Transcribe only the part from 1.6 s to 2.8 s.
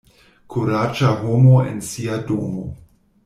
en sia domo.